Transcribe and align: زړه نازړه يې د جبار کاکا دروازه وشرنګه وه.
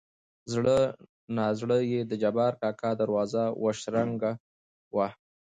زړه 0.53 0.77
نازړه 1.37 1.77
يې 1.91 2.01
د 2.09 2.11
جبار 2.23 2.53
کاکا 2.61 2.91
دروازه 3.01 3.43
وشرنګه 3.63 4.31
وه. 4.95 5.07